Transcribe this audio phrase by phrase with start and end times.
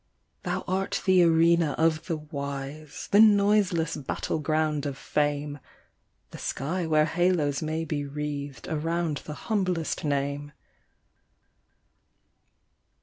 [0.41, 5.59] Thou art the arena of the wise, The noiseless battle ground of fame;
[6.31, 10.53] The sky where halos may be wreathed Around the humblest name.